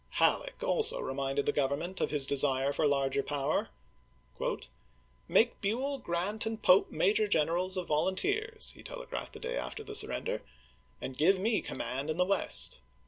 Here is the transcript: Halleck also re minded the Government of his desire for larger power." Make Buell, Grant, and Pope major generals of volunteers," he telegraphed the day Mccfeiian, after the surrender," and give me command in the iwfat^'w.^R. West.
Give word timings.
Halleck 0.17 0.63
also 0.63 0.99
re 0.99 1.13
minded 1.13 1.45
the 1.45 1.51
Government 1.51 2.01
of 2.01 2.09
his 2.09 2.25
desire 2.25 2.73
for 2.73 2.87
larger 2.87 3.21
power." 3.21 3.69
Make 5.27 5.61
Buell, 5.61 5.99
Grant, 5.99 6.47
and 6.47 6.59
Pope 6.59 6.89
major 6.89 7.27
generals 7.27 7.77
of 7.77 7.89
volunteers," 7.89 8.71
he 8.71 8.81
telegraphed 8.81 9.33
the 9.33 9.39
day 9.39 9.57
Mccfeiian, 9.57 9.63
after 9.63 9.83
the 9.83 9.93
surrender," 9.93 10.41
and 11.01 11.19
give 11.19 11.37
me 11.37 11.61
command 11.61 12.09
in 12.09 12.17
the 12.17 12.25
iwfat^'w.^R. 12.25 12.29
West. 12.39 12.81